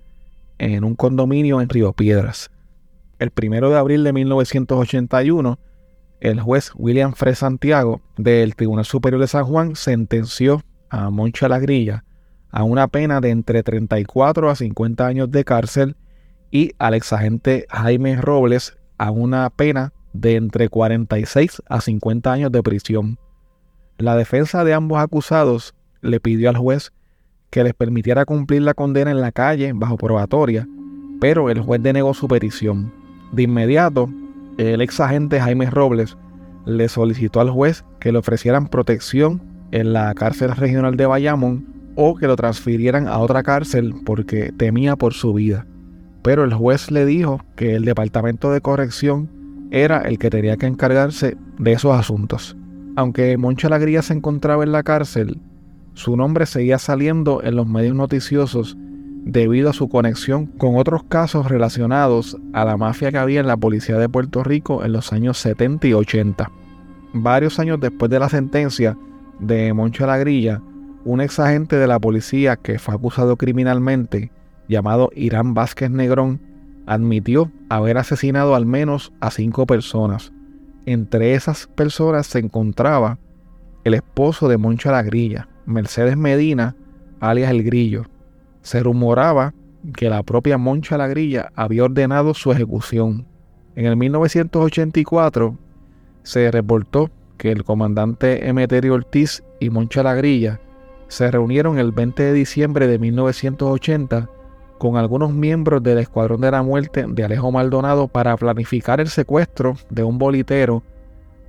en 0.57 0.83
un 0.83 0.95
condominio 0.95 1.61
en 1.61 1.69
Río 1.69 1.93
Piedras. 1.93 2.51
El 3.17 3.31
primero 3.31 3.69
de 3.69 3.77
abril 3.77 4.03
de 4.03 4.13
1981, 4.13 5.59
el 6.21 6.41
juez 6.41 6.71
William 6.75 7.13
Fred 7.13 7.35
Santiago 7.35 8.01
del 8.17 8.55
Tribunal 8.55 8.85
Superior 8.85 9.21
de 9.21 9.27
San 9.27 9.45
Juan 9.45 9.75
sentenció 9.75 10.63
a 10.89 11.09
Moncha 11.09 11.47
Lagrilla 11.47 12.03
a 12.51 12.63
una 12.63 12.87
pena 12.87 13.21
de 13.21 13.29
entre 13.29 13.63
34 13.63 14.49
a 14.49 14.55
50 14.55 15.05
años 15.05 15.31
de 15.31 15.43
cárcel 15.43 15.95
y 16.51 16.71
al 16.79 16.93
exagente 16.93 17.65
Jaime 17.69 18.15
Robles 18.17 18.77
a 18.97 19.11
una 19.11 19.49
pena 19.49 19.93
de 20.13 20.35
entre 20.35 20.69
46 20.69 21.61
a 21.67 21.81
50 21.81 22.31
años 22.31 22.51
de 22.51 22.63
prisión. 22.63 23.19
La 23.97 24.15
defensa 24.15 24.63
de 24.63 24.73
ambos 24.73 24.99
acusados 24.99 25.75
le 26.01 26.19
pidió 26.19 26.49
al 26.49 26.57
juez 26.57 26.91
que 27.49 27.63
les 27.63 27.73
permitiera 27.73 28.25
cumplir 28.25 28.61
la 28.61 28.73
condena 28.73 29.11
en 29.11 29.21
la 29.21 29.31
calle 29.31 29.71
bajo 29.73 29.97
probatoria, 29.97 30.67
pero 31.19 31.49
el 31.49 31.61
juez 31.61 31.81
denegó 31.81 32.13
su 32.13 32.27
petición. 32.27 32.91
De 33.31 33.43
inmediato, 33.43 34.09
el 34.57 34.81
ex 34.81 34.99
agente 34.99 35.39
Jaime 35.39 35.69
Robles 35.69 36.17
le 36.65 36.89
solicitó 36.89 37.41
al 37.41 37.49
juez 37.49 37.83
que 37.99 38.11
le 38.11 38.19
ofrecieran 38.19 38.67
protección 38.67 39.41
en 39.71 39.93
la 39.93 40.13
cárcel 40.13 40.55
regional 40.55 40.97
de 40.97 41.05
Bayamón 41.05 41.78
o 42.01 42.15
que 42.15 42.27
lo 42.27 42.37
transfirieran 42.37 43.09
a 43.09 43.17
otra 43.17 43.43
cárcel 43.43 43.93
porque 44.05 44.53
temía 44.55 44.95
por 44.95 45.13
su 45.13 45.33
vida. 45.33 45.67
Pero 46.23 46.45
el 46.45 46.53
juez 46.53 46.91
le 46.91 47.05
dijo 47.05 47.41
que 47.57 47.75
el 47.75 47.83
departamento 47.83 48.53
de 48.53 48.61
corrección 48.61 49.29
era 49.69 49.99
el 50.03 50.17
que 50.17 50.29
tenía 50.29 50.55
que 50.55 50.65
encargarse 50.65 51.35
de 51.57 51.73
esos 51.73 51.93
asuntos. 51.93 52.55
Aunque 52.95 53.35
Moncha 53.35 53.67
Lagría 53.67 54.01
se 54.01 54.13
encontraba 54.13 54.63
en 54.63 54.71
la 54.71 54.83
cárcel, 54.83 55.41
su 55.93 56.15
nombre 56.15 56.45
seguía 56.45 56.79
saliendo 56.79 57.43
en 57.43 57.57
los 57.57 57.67
medios 57.67 57.95
noticiosos 57.95 58.77
debido 59.25 59.69
a 59.69 59.73
su 59.73 59.89
conexión 59.89 60.45
con 60.45 60.77
otros 60.77 61.03
casos 61.03 61.49
relacionados 61.49 62.37
a 62.53 62.63
la 62.63 62.77
mafia 62.77 63.11
que 63.11 63.17
había 63.17 63.41
en 63.41 63.47
la 63.47 63.57
policía 63.57 63.97
de 63.97 64.07
Puerto 64.07 64.41
Rico 64.45 64.85
en 64.85 64.93
los 64.93 65.11
años 65.11 65.37
70 65.39 65.87
y 65.87 65.93
80. 65.93 66.49
Varios 67.11 67.59
años 67.59 67.77
después 67.81 68.09
de 68.09 68.19
la 68.19 68.29
sentencia 68.29 68.97
de 69.41 69.73
Moncho 69.73 70.05
Lagrilla, 70.05 70.61
un 71.05 71.21
ex 71.21 71.39
agente 71.39 71.77
de 71.77 71.87
la 71.87 71.99
policía 71.99 72.55
que 72.57 72.79
fue 72.79 72.95
acusado 72.95 73.37
criminalmente, 73.37 74.31
llamado 74.67 75.09
Irán 75.15 75.53
Vázquez 75.53 75.89
Negrón, 75.89 76.41
admitió 76.85 77.51
haber 77.69 77.97
asesinado 77.97 78.55
al 78.55 78.65
menos 78.65 79.13
a 79.19 79.31
cinco 79.31 79.65
personas. 79.65 80.33
Entre 80.85 81.35
esas 81.35 81.67
personas 81.67 82.27
se 82.27 82.39
encontraba 82.39 83.19
el 83.83 83.93
esposo 83.93 84.47
de 84.47 84.57
Moncho 84.57 84.91
La 84.91 85.03
Grilla, 85.03 85.47
Mercedes 85.65 86.17
Medina, 86.17 86.75
alias 87.19 87.51
El 87.51 87.63
Grillo. 87.63 88.05
Se 88.61 88.81
rumoraba 88.81 89.53
que 89.95 90.09
la 90.09 90.23
propia 90.23 90.57
Moncha 90.57 90.97
Lagrilla 90.97 91.51
había 91.55 91.85
ordenado 91.85 92.33
su 92.33 92.51
ejecución. 92.51 93.25
En 93.75 93.85
el 93.85 93.95
1984 93.95 95.57
se 96.23 96.51
reportó 96.51 97.09
que 97.37 97.51
el 97.51 97.63
comandante 97.63 98.47
Emeterio 98.47 98.95
Ortiz 98.95 99.43
y 99.59 99.69
Moncha 99.69 100.03
Lagrilla 100.03 100.59
se 101.09 101.29
reunieron 101.29 101.79
el 101.79 101.91
20 101.91 102.23
de 102.23 102.33
diciembre 102.33 102.87
de 102.87 102.99
1980 102.99 104.29
con 104.77 104.95
algunos 104.95 105.33
miembros 105.33 105.83
del 105.83 105.97
Escuadrón 105.97 106.39
de 106.39 106.51
la 106.51 106.63
Muerte 106.63 107.05
de 107.09 107.23
Alejo 107.23 107.51
Maldonado 107.51 108.07
para 108.07 108.37
planificar 108.37 109.01
el 109.01 109.09
secuestro 109.09 109.75
de 109.89 110.03
un 110.03 110.17
bolitero 110.19 110.83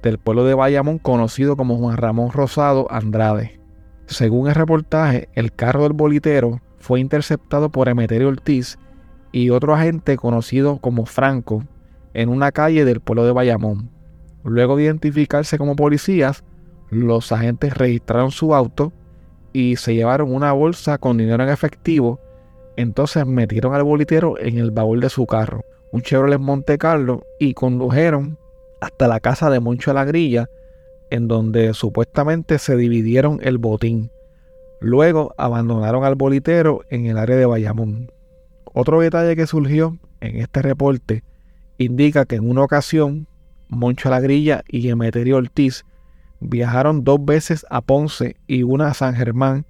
del 0.03 0.19
pueblo 0.19 0.45
de 0.45 0.55
Bayamón 0.55 0.99
conocido 0.99 1.57
como 1.57 1.77
Juan 1.77 1.99
Ramón 1.99 2.33
Rosado 2.33 2.91
Andrade. 2.91 3.61
Según 4.07 4.49
el 4.49 4.55
reportaje, 4.55 5.29
el 5.35 5.53
carro 5.53 5.85
del 5.85 5.93
bolitero 5.93 6.61
fue 6.79 6.99
interceptado 6.99 7.71
por 7.71 7.89
Emeterio 7.89 8.29
Ortiz 8.29 8.79
y 9.31 9.51
otro 9.51 9.75
agente 9.75 10.17
conocido 10.17 10.79
como 10.79 11.05
Franco 11.05 11.65
en 12.15 12.31
una 12.31 12.51
calle 12.51 12.87
del 12.87 13.01
pueblo 13.01 13.25
de 13.27 13.33
Bayamón. 13.33 13.91
Luego 14.43 14.77
de 14.77 14.85
identificarse 14.85 15.59
como 15.59 15.77
policías, 15.77 16.45
los 16.89 17.31
agentes 17.31 17.77
registraron 17.77 18.31
su 18.31 18.55
auto 18.55 18.93
y 19.53 19.77
se 19.77 19.95
llevaron 19.95 20.33
una 20.33 20.53
bolsa 20.53 20.99
con 20.99 21.19
dinero 21.19 21.43
en 21.43 21.51
efectivo. 21.51 22.21
Entonces 22.77 23.27
metieron 23.27 23.75
al 23.75 23.83
bolitero 23.83 24.39
en 24.39 24.59
el 24.59 24.71
baúl 24.71 25.01
de 25.01 25.11
su 25.11 25.27
carro, 25.27 25.65
un 25.93 26.03
Chevrolet 26.03 26.39
Monte 26.39 26.79
Carlo, 26.79 27.23
y 27.39 27.55
condujeron 27.55 28.39
hasta 28.81 29.09
la 29.09 29.21
casa 29.21 29.51
de 29.51 29.61
Moncho 29.61 29.93
la 29.93 30.05
Grilla, 30.05 30.49
en 31.11 31.29
donde 31.29 31.75
supuestamente 31.75 32.59
se 32.59 32.77
dividieron 32.77 33.39
el 33.43 33.59
botín. 33.59 34.11
Luego 34.81 35.35
abandonaron 35.37 36.05
al 36.05 36.15
bolitero 36.15 36.83
en 36.89 37.07
el 37.07 37.19
área 37.19 37.37
de 37.37 37.47
Bayamón. 37.47 38.11
Otro 38.73 39.01
detalle 39.01 39.37
que 39.37 39.47
surgió 39.47 39.99
en 40.21 40.37
este 40.37 40.63
reporte 40.63 41.25
indica 41.77 42.25
que 42.25 42.37
en 42.37 42.49
una 42.49 42.63
ocasión 42.63 43.27
Moncho 43.69 44.11
la 44.11 44.21
Grilla 44.21 44.63
y 44.69 44.89
Emeterio 44.89 45.37
Ortiz 45.37 45.85
viajaron 46.41 47.05
dos 47.05 47.25
veces 47.25 47.67
a 47.71 47.81
Ponce 47.81 48.37
y 48.47 48.63
una 48.63 48.89
a 48.89 48.95
San 48.95 49.15
Germán 49.15 49.67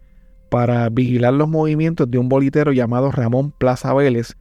para 0.49 0.89
vigilar 0.89 1.35
los 1.35 1.49
movimientos 1.49 2.11
de 2.11 2.19
un 2.19 2.29
bolitero 2.29 2.73
llamado 2.73 3.11
Ramón 3.11 3.53
Plaza 3.53 3.95
Vélez, 3.95 4.37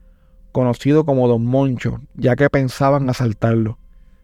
conocido 0.52 1.04
como 1.04 1.28
Don 1.28 1.44
Moncho, 1.44 2.00
ya 2.14 2.34
que 2.36 2.50
pensaban 2.50 3.08
asaltarlo. 3.08 3.78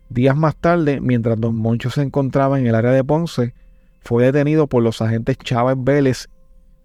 Días 0.08 0.36
más 0.36 0.56
tarde, 0.56 1.00
mientras 1.00 1.40
Don 1.40 1.56
Moncho 1.56 1.90
se 1.90 2.02
encontraba 2.02 2.58
en 2.58 2.66
el 2.66 2.74
área 2.74 2.92
de 2.92 3.04
Ponce, 3.04 3.54
fue 4.00 4.24
detenido 4.24 4.66
por 4.66 4.82
los 4.82 5.02
agentes 5.02 5.36
Chávez 5.38 5.76
Vélez, 5.78 6.28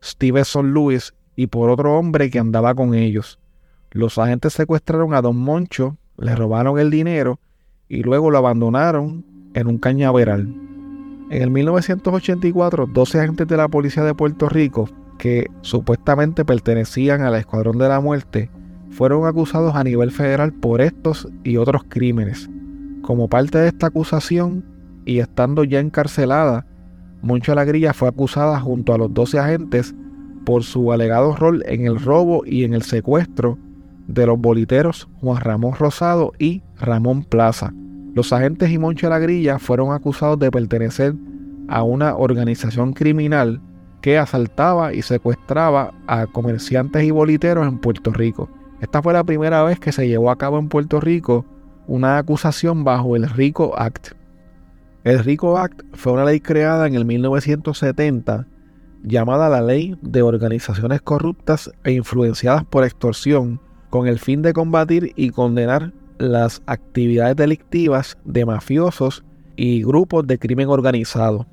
Stevenson 0.03 0.73
Lewis 0.73 1.13
y 1.35 1.47
por 1.47 1.69
otro 1.69 1.97
hombre 1.97 2.29
que 2.29 2.39
andaba 2.39 2.73
con 2.73 2.95
ellos. 2.95 3.39
Los 3.91 4.17
agentes 4.17 4.53
secuestraron 4.53 5.13
a 5.13 5.21
Don 5.21 5.37
Moncho, 5.37 5.97
le 6.17 6.35
robaron 6.35 6.79
el 6.79 6.89
dinero 6.89 7.39
y 7.89 8.03
luego 8.03 8.31
lo 8.31 8.37
abandonaron 8.37 9.25
en 9.53 9.67
un 9.67 9.77
cañaveral. 9.77 10.70
En 11.31 11.43
el 11.43 11.49
1984, 11.49 12.87
12 12.87 13.19
agentes 13.21 13.47
de 13.47 13.55
la 13.55 13.69
policía 13.69 14.03
de 14.03 14.13
Puerto 14.13 14.49
Rico, 14.49 14.89
que 15.17 15.47
supuestamente 15.61 16.43
pertenecían 16.43 17.21
al 17.21 17.35
Escuadrón 17.35 17.77
de 17.77 17.87
la 17.87 18.01
Muerte, 18.01 18.49
fueron 18.89 19.25
acusados 19.25 19.73
a 19.75 19.83
nivel 19.85 20.11
federal 20.11 20.51
por 20.51 20.81
estos 20.81 21.29
y 21.45 21.55
otros 21.55 21.83
crímenes. 21.87 22.49
Como 23.01 23.29
parte 23.29 23.59
de 23.59 23.69
esta 23.69 23.87
acusación 23.87 24.65
y 25.05 25.19
estando 25.19 25.63
ya 25.63 25.79
encarcelada, 25.79 26.65
Moncho 27.21 27.55
Lagrilla 27.55 27.93
fue 27.93 28.09
acusada 28.09 28.59
junto 28.59 28.93
a 28.93 28.97
los 28.97 29.13
12 29.13 29.39
agentes 29.39 29.95
por 30.45 30.63
su 30.63 30.91
alegado 30.91 31.33
rol 31.37 31.63
en 31.65 31.87
el 31.87 31.97
robo 31.97 32.43
y 32.45 32.65
en 32.65 32.73
el 32.73 32.81
secuestro 32.81 33.57
de 34.05 34.25
los 34.25 34.37
boliteros 34.37 35.07
Juan 35.21 35.39
Ramón 35.39 35.75
Rosado 35.75 36.33
y 36.39 36.61
Ramón 36.77 37.23
Plaza. 37.23 37.73
Los 38.13 38.33
agentes 38.33 38.69
y 38.69 38.77
Moncho 38.77 39.09
Lagrilla 39.09 39.57
fueron 39.57 39.93
acusados 39.93 40.37
de 40.39 40.51
pertenecer 40.51 41.15
a 41.69 41.83
una 41.83 42.15
organización 42.15 42.93
criminal 42.93 43.61
que 44.01 44.17
asaltaba 44.17 44.93
y 44.93 45.01
secuestraba 45.01 45.93
a 46.07 46.27
comerciantes 46.27 47.03
y 47.03 47.11
boliteros 47.11 47.67
en 47.67 47.79
Puerto 47.79 48.11
Rico. 48.11 48.49
Esta 48.81 49.01
fue 49.01 49.13
la 49.13 49.23
primera 49.23 49.63
vez 49.63 49.79
que 49.79 49.91
se 49.91 50.07
llevó 50.07 50.31
a 50.31 50.37
cabo 50.37 50.59
en 50.59 50.67
Puerto 50.67 50.99
Rico 50.99 51.45
una 51.87 52.17
acusación 52.17 52.83
bajo 52.83 53.15
el 53.15 53.29
RICO 53.29 53.79
Act. 53.79 54.09
El 55.03 55.19
RICO 55.19 55.57
Act 55.57 55.81
fue 55.93 56.13
una 56.13 56.25
ley 56.25 56.39
creada 56.39 56.87
en 56.87 56.95
el 56.95 57.05
1970 57.05 58.47
llamada 59.03 59.49
la 59.49 59.61
Ley 59.61 59.95
de 60.01 60.21
Organizaciones 60.21 61.01
Corruptas 61.01 61.71
e 61.83 61.91
Influenciadas 61.91 62.65
por 62.65 62.83
Extorsión, 62.83 63.59
con 63.89 64.07
el 64.07 64.19
fin 64.19 64.41
de 64.41 64.53
combatir 64.53 65.11
y 65.15 65.31
condenar 65.31 65.91
las 66.21 66.61
actividades 66.67 67.35
delictivas 67.35 68.17
de 68.25 68.45
mafiosos 68.45 69.25
y 69.55 69.83
grupos 69.83 70.27
de 70.27 70.37
crimen 70.37 70.69
organizado. 70.69 71.47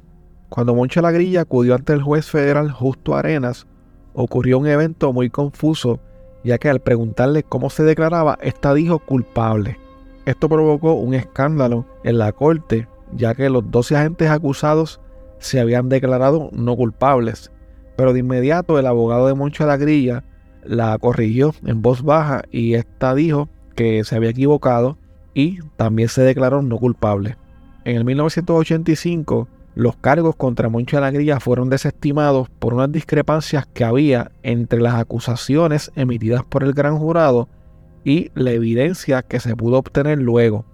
Cuando 0.51 0.75
Moncho 0.75 1.01
Lagrilla 1.01 1.43
acudió 1.43 1.75
ante 1.75 1.95
el 1.95 2.03
juez 2.03 2.27
federal 2.27 2.71
Justo 2.71 3.17
Arenas, 3.17 3.67
ocurrió 4.13 4.59
un 4.59 4.67
evento 4.67 5.13
muy 5.13 5.31
confuso, 5.31 6.01
ya 6.45 6.59
que 6.59 6.69
al 6.69 6.81
preguntarle 6.81 7.43
cómo 7.43 7.71
se 7.71 7.83
declaraba, 7.83 8.39
ésta 8.43 8.75
dijo 8.75 8.99
culpable. 8.99 9.79
Esto 10.27 10.49
provocó 10.49 10.93
un 10.95 11.15
escándalo 11.15 11.87
en 12.05 12.19
la 12.19 12.33
corte, 12.33 12.87
ya 13.17 13.35
que 13.35 13.49
los 13.49 13.71
12 13.71 13.97
agentes 13.97 14.31
acusados 14.31 15.01
se 15.39 15.61
habían 15.61 15.89
declarado 15.89 16.51
no 16.53 16.77
culpables. 16.77 17.51
Pero 17.97 18.13
de 18.13 18.21
inmediato 18.21 18.79
el 18.79 18.87
abogado 18.87 19.29
de 19.29 19.35
Moncho 19.35 19.67
la 19.67 19.79
Grilla 19.79 20.25
la 20.63 20.99
corrigió 20.99 21.55
en 21.65 21.81
voz 21.81 22.03
baja 22.03 22.43
y 22.51 22.75
esta 22.75 23.15
dijo 23.15 23.49
que 23.79 24.03
se 24.03 24.17
había 24.17 24.31
equivocado 24.31 24.99
y 25.35 25.61
también 25.77 26.09
se 26.09 26.23
declaró 26.23 26.63
no 26.63 26.79
culpable. 26.79 27.37
En 27.85 27.97
el 27.97 28.05
1985, 28.05 29.47
los 29.77 29.97
cargos 29.97 30.35
contra 30.35 30.69
Moncho 30.69 31.01
Grilla 31.01 31.39
fueron 31.39 31.71
desestimados 31.71 32.49
por 32.59 32.75
unas 32.75 32.91
discrepancias 32.91 33.67
que 33.67 33.85
había 33.85 34.33
entre 34.43 34.81
las 34.81 34.95
acusaciones 34.95 35.93
emitidas 35.95 36.43
por 36.43 36.65
el 36.65 36.73
gran 36.73 36.99
jurado 36.99 37.49
y 38.03 38.33
la 38.35 38.51
evidencia 38.51 39.23
que 39.23 39.39
se 39.39 39.55
pudo 39.55 39.79
obtener 39.79 40.19
luego. 40.19 40.65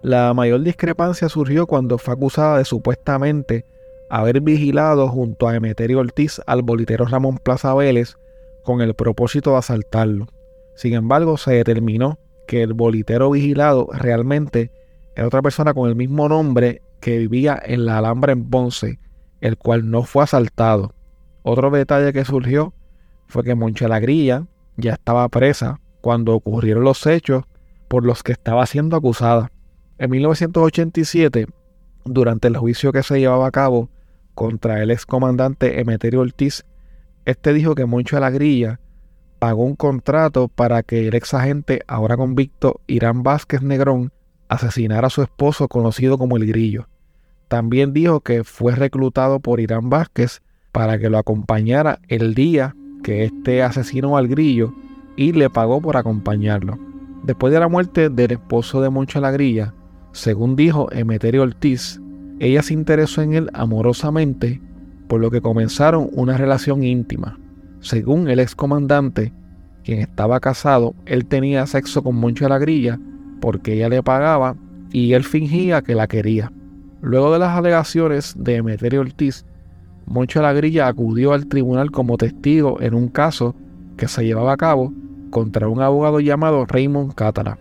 La 0.00 0.32
mayor 0.32 0.62
discrepancia 0.62 1.28
surgió 1.28 1.66
cuando 1.66 1.98
fue 1.98 2.14
acusada 2.14 2.56
de 2.56 2.64
supuestamente 2.64 3.66
haber 4.08 4.40
vigilado 4.40 5.08
junto 5.08 5.46
a 5.46 5.56
Emeterio 5.56 5.98
Ortiz 5.98 6.40
al 6.46 6.62
bolitero 6.62 7.04
Ramón 7.04 7.36
Plaza 7.36 7.74
Vélez 7.74 8.16
con 8.62 8.80
el 8.80 8.94
propósito 8.94 9.50
de 9.50 9.58
asaltarlo. 9.58 10.28
Sin 10.74 10.94
embargo, 10.94 11.36
se 11.36 11.52
determinó 11.52 12.18
que 12.46 12.62
el 12.62 12.74
bolitero 12.74 13.30
vigilado 13.30 13.88
realmente 13.92 14.70
era 15.14 15.26
otra 15.26 15.42
persona 15.42 15.74
con 15.74 15.88
el 15.88 15.96
mismo 15.96 16.28
nombre 16.28 16.82
que 17.00 17.18
vivía 17.18 17.60
en 17.62 17.86
la 17.86 17.98
Alhambra 17.98 18.32
en 18.32 18.48
Ponce, 18.48 18.98
el 19.40 19.56
cual 19.56 19.90
no 19.90 20.02
fue 20.02 20.24
asaltado. 20.24 20.94
Otro 21.42 21.70
detalle 21.70 22.12
que 22.12 22.24
surgió 22.24 22.74
fue 23.26 23.44
que 23.44 23.54
Moncha 23.54 23.88
la 23.88 24.00
Grilla 24.00 24.46
ya 24.76 24.94
estaba 24.94 25.28
presa 25.28 25.80
cuando 26.00 26.34
ocurrieron 26.34 26.84
los 26.84 27.06
hechos 27.06 27.44
por 27.88 28.04
los 28.04 28.22
que 28.22 28.32
estaba 28.32 28.66
siendo 28.66 28.96
acusada. 28.96 29.50
En 29.98 30.10
1987, 30.10 31.46
durante 32.04 32.48
el 32.48 32.56
juicio 32.56 32.92
que 32.92 33.02
se 33.02 33.18
llevaba 33.18 33.46
a 33.46 33.52
cabo 33.52 33.88
contra 34.34 34.82
el 34.82 34.90
excomandante 34.90 35.80
Emeterio 35.80 36.20
Ortiz, 36.20 36.64
este 37.24 37.52
dijo 37.52 37.74
que 37.74 37.86
Moncho 37.86 38.16
de 38.16 38.20
la 38.20 38.30
Grilla 38.30 38.80
pagó 39.38 39.64
un 39.64 39.76
contrato 39.76 40.48
para 40.48 40.82
que 40.82 41.08
el 41.08 41.14
ex 41.14 41.34
agente, 41.34 41.82
ahora 41.86 42.16
convicto, 42.16 42.80
Irán 42.86 43.22
Vázquez 43.22 43.62
Negrón, 43.62 44.12
asesinara 44.48 45.08
a 45.08 45.10
su 45.10 45.22
esposo 45.22 45.68
conocido 45.68 46.18
como 46.18 46.36
el 46.36 46.46
Grillo. 46.46 46.88
También 47.48 47.92
dijo 47.92 48.20
que 48.20 48.44
fue 48.44 48.74
reclutado 48.74 49.40
por 49.40 49.60
Irán 49.60 49.88
Vázquez 49.90 50.42
para 50.72 50.98
que 50.98 51.10
lo 51.10 51.18
acompañara 51.18 52.00
el 52.08 52.34
día 52.34 52.74
que 53.02 53.24
este 53.24 53.62
asesinó 53.62 54.16
al 54.16 54.28
Grillo 54.28 54.74
y 55.16 55.32
le 55.32 55.48
pagó 55.48 55.80
por 55.80 55.96
acompañarlo. 55.96 56.78
Después 57.22 57.52
de 57.52 57.60
la 57.60 57.68
muerte 57.68 58.08
del 58.08 58.32
esposo 58.32 58.80
de 58.80 58.90
Moncho 58.90 59.20
Lagrilla, 59.20 59.74
según 60.12 60.56
dijo 60.56 60.90
Emeterio 60.92 61.42
Ortiz, 61.42 62.00
ella 62.38 62.62
se 62.62 62.74
interesó 62.74 63.22
en 63.22 63.34
él 63.34 63.50
amorosamente, 63.54 64.60
por 65.08 65.20
lo 65.20 65.30
que 65.30 65.40
comenzaron 65.40 66.08
una 66.12 66.36
relación 66.36 66.82
íntima. 66.82 67.38
Según 67.86 68.28
el 68.28 68.40
excomandante, 68.40 69.32
quien 69.84 70.00
estaba 70.00 70.40
casado, 70.40 70.96
él 71.04 71.24
tenía 71.24 71.68
sexo 71.68 72.02
con 72.02 72.16
Moncho 72.16 72.48
Lagrilla 72.48 72.98
porque 73.40 73.74
ella 73.74 73.88
le 73.88 74.02
pagaba 74.02 74.56
y 74.90 75.12
él 75.12 75.22
fingía 75.22 75.82
que 75.82 75.94
la 75.94 76.08
quería. 76.08 76.50
Luego 77.00 77.32
de 77.32 77.38
las 77.38 77.56
alegaciones 77.56 78.34
de 78.36 78.56
Emeterio 78.56 79.02
Ortiz, 79.02 79.46
Moncho 80.04 80.42
Lagrilla 80.42 80.88
acudió 80.88 81.32
al 81.32 81.46
tribunal 81.46 81.92
como 81.92 82.16
testigo 82.16 82.80
en 82.80 82.92
un 82.92 83.06
caso 83.06 83.54
que 83.96 84.08
se 84.08 84.24
llevaba 84.24 84.54
a 84.54 84.56
cabo 84.56 84.92
contra 85.30 85.68
un 85.68 85.80
abogado 85.80 86.18
llamado 86.18 86.66
Raymond 86.66 87.14
Cátara. 87.14 87.56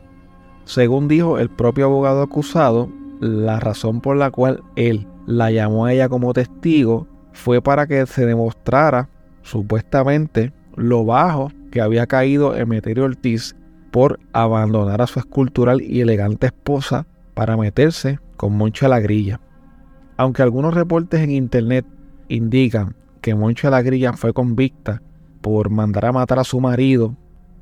Según 0.63 1.07
dijo 1.07 1.37
el 1.37 1.51
propio 1.51 1.85
abogado 1.85 2.23
acusado, 2.23 2.89
la 3.19 3.59
razón 3.59 4.01
por 4.01 4.17
la 4.17 4.31
cual 4.31 4.63
él 4.75 5.07
la 5.27 5.51
llamó 5.51 5.85
a 5.85 5.93
ella 5.93 6.09
como 6.09 6.33
testigo 6.33 7.05
fue 7.31 7.61
para 7.61 7.85
que 7.85 8.07
se 8.07 8.25
demostrara 8.25 9.09
supuestamente 9.45 10.51
lo 10.75 11.05
bajo 11.05 11.51
que 11.71 11.79
había 11.79 12.07
caído 12.07 12.55
Emeterio 12.55 13.05
Ortiz 13.05 13.55
por 13.91 14.19
abandonar 14.33 15.01
a 15.01 15.07
su 15.07 15.19
escultural 15.19 15.81
y 15.81 16.01
elegante 16.01 16.47
esposa 16.47 17.07
para 17.33 17.55
meterse 17.55 18.19
con 18.35 18.57
Moncha 18.57 18.89
la 18.89 18.99
Grilla. 18.99 19.39
Aunque 20.17 20.41
algunos 20.41 20.73
reportes 20.73 21.21
en 21.21 21.31
internet 21.31 21.85
indican 22.27 22.95
que 23.21 23.35
Moncha 23.35 23.69
la 23.69 23.81
Grilla 23.81 24.13
fue 24.13 24.33
convicta 24.33 25.01
por 25.41 25.69
mandar 25.69 26.05
a 26.05 26.11
matar 26.11 26.39
a 26.39 26.43
su 26.43 26.59
marido, 26.59 27.15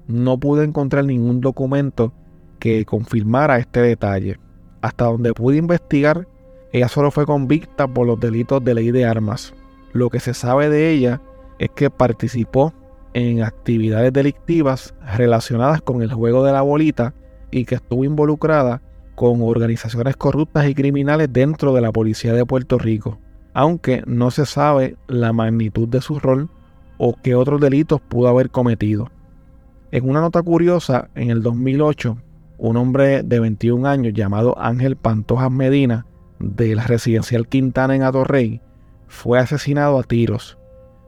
no 0.07 0.39
pude 0.39 0.63
encontrar 0.63 1.05
ningún 1.05 1.41
documento 1.41 2.13
que 2.59 2.85
confirmara 2.85 3.59
este 3.59 3.81
detalle. 3.81 4.39
Hasta 4.81 5.05
donde 5.05 5.33
pude 5.33 5.57
investigar, 5.57 6.27
ella 6.71 6.87
solo 6.87 7.11
fue 7.11 7.25
convicta 7.25 7.87
por 7.87 8.07
los 8.07 8.19
delitos 8.19 8.63
de 8.63 8.73
ley 8.73 8.91
de 8.91 9.05
armas. 9.05 9.53
Lo 9.91 10.09
que 10.09 10.19
se 10.19 10.33
sabe 10.33 10.69
de 10.69 10.91
ella 10.91 11.21
es 11.63 11.71
que 11.71 11.89
participó 11.89 12.73
en 13.13 13.41
actividades 13.41 14.11
delictivas 14.11 14.93
relacionadas 15.15 15.81
con 15.81 16.01
el 16.01 16.11
juego 16.11 16.43
de 16.43 16.51
la 16.51 16.61
bolita 16.61 17.13
y 17.51 17.63
que 17.65 17.75
estuvo 17.75 18.03
involucrada 18.03 18.81
con 19.15 19.41
organizaciones 19.41 20.17
corruptas 20.17 20.67
y 20.67 20.75
criminales 20.75 21.31
dentro 21.31 21.73
de 21.73 21.81
la 21.81 21.91
policía 21.91 22.33
de 22.33 22.45
Puerto 22.45 22.79
Rico, 22.79 23.19
aunque 23.53 24.03
no 24.05 24.29
se 24.31 24.45
sabe 24.45 24.97
la 25.07 25.31
magnitud 25.31 25.87
de 25.87 26.01
su 26.01 26.19
rol 26.19 26.49
o 26.97 27.15
qué 27.21 27.35
otros 27.35 27.61
delitos 27.61 28.01
pudo 28.01 28.27
haber 28.27 28.49
cometido. 28.49 29.09
En 29.91 30.09
una 30.09 30.19
nota 30.19 30.41
curiosa, 30.41 31.09
en 31.15 31.29
el 31.29 31.43
2008, 31.43 32.17
un 32.57 32.77
hombre 32.77 33.23
de 33.23 33.39
21 33.39 33.87
años 33.87 34.13
llamado 34.13 34.59
Ángel 34.59 34.97
Pantojas 34.97 35.51
Medina, 35.51 36.07
de 36.39 36.75
la 36.75 36.83
residencial 36.83 37.47
Quintana 37.47 37.95
en 37.95 38.03
Atorrey, 38.03 38.59
fue 39.07 39.39
asesinado 39.39 39.99
a 39.99 40.03
tiros 40.03 40.57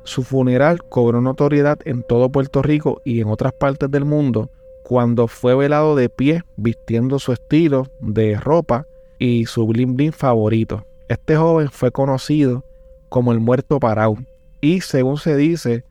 su 0.05 0.23
funeral 0.23 0.83
cobró 0.83 1.19
notoriedad 1.19 1.79
en 1.83 2.03
todo 2.03 2.31
Puerto 2.31 2.61
Rico 2.61 3.01
y 3.03 3.21
en 3.21 3.27
otras 3.27 3.53
partes 3.53 3.91
del 3.91 4.05
mundo 4.05 4.49
cuando 4.83 5.27
fue 5.27 5.55
velado 5.55 5.95
de 5.95 6.09
pie 6.09 6.43
vistiendo 6.57 7.17
su 7.17 7.33
estilo 7.33 7.87
de 7.99 8.35
ropa 8.35 8.85
y 9.17 9.47
su 9.47 9.65
bling 9.65 9.95
bling 9.95 10.13
favorito. 10.13 10.85
Este 11.09 11.35
joven 11.35 11.69
fue 11.69 11.91
conocido 11.91 12.63
como 13.09 13.31
el 13.31 13.39
muerto 13.39 13.79
Parau 13.79 14.17
y 14.61 14.81
según 14.81 15.17
se 15.17 15.35
dice 15.35 15.83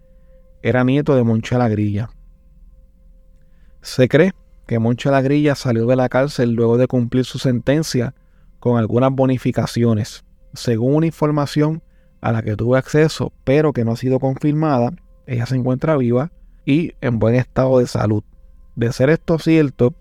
era 0.62 0.84
nieto 0.84 1.16
de 1.16 1.24
Moncha 1.24 1.58
la 1.58 1.68
Grilla. 1.68 2.10
Se 3.82 4.08
cree 4.08 4.32
que 4.66 4.78
Moncha 4.78 5.10
la 5.10 5.22
Grilla 5.22 5.56
salió 5.56 5.86
de 5.86 5.96
la 5.96 6.08
cárcel 6.08 6.52
luego 6.52 6.78
de 6.78 6.86
cumplir 6.86 7.24
su 7.24 7.38
sentencia 7.38 8.14
con 8.60 8.78
algunas 8.78 9.12
bonificaciones. 9.12 10.24
Según 10.54 10.94
una 10.94 11.06
información 11.06 11.82
a 12.24 12.32
la 12.32 12.42
que 12.42 12.56
tuve 12.56 12.78
acceso, 12.78 13.34
pero 13.44 13.74
que 13.74 13.84
no 13.84 13.92
ha 13.92 13.96
sido 13.96 14.18
confirmada, 14.18 14.94
ella 15.26 15.44
se 15.44 15.56
encuentra 15.56 15.98
viva 15.98 16.32
y 16.64 16.92
en 17.02 17.18
buen 17.18 17.34
estado 17.34 17.80
de 17.80 17.86
salud. 17.86 18.24
De 18.76 18.90
ser 18.94 19.10
esto 19.10 19.38
cierto, 19.38 19.92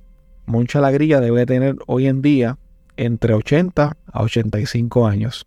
Moncha 0.45 0.79
Lagrilla 0.79 1.19
debe 1.19 1.45
tener 1.45 1.75
hoy 1.85 2.07
en 2.07 2.21
día 2.21 2.57
entre 2.95 3.33
80 3.33 3.97
a 4.05 4.23
85 4.23 5.05
años. 5.05 5.45